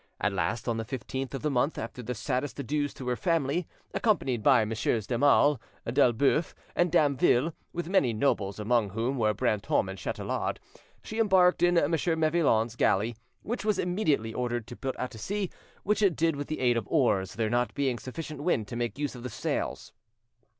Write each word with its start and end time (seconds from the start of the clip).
At 0.19 0.33
last, 0.33 0.67
on 0.67 0.77
the 0.77 0.83
15th 0.83 1.35
of 1.35 1.43
the 1.43 1.51
month, 1.51 1.77
after 1.77 2.01
the 2.01 2.15
saddest 2.15 2.59
adieus 2.59 2.91
to 2.95 3.07
her 3.07 3.15
family, 3.15 3.67
accompanied 3.93 4.41
by 4.41 4.65
Messieurs 4.65 5.05
d'Aumale, 5.05 5.59
d'Elboeuf, 5.85 6.55
and 6.75 6.91
Damville, 6.91 7.53
with 7.71 7.87
many 7.87 8.11
nobles, 8.11 8.59
among 8.59 8.89
whom 8.89 9.19
were 9.19 9.35
Brantome 9.35 9.89
and 9.89 9.99
Chatelard, 9.99 10.57
she 11.03 11.19
embarked 11.19 11.61
in 11.61 11.77
M. 11.77 11.91
Mevillon's 11.91 12.75
galley, 12.75 13.15
which 13.43 13.63
was 13.63 13.77
immediately 13.77 14.33
ordered 14.33 14.65
to 14.65 14.75
put 14.75 14.97
out 14.97 15.11
to 15.11 15.19
sea, 15.19 15.51
which 15.83 16.01
it 16.01 16.15
did 16.15 16.35
with 16.35 16.47
the 16.47 16.61
aid 16.61 16.77
of 16.77 16.87
oars, 16.87 17.35
there 17.35 17.47
not 17.51 17.71
being 17.75 17.99
sufficient 17.99 18.41
wind 18.41 18.67
to 18.69 18.75
make 18.75 18.97
use 18.97 19.13
of 19.13 19.21
the 19.21 19.29
sails. 19.29 19.93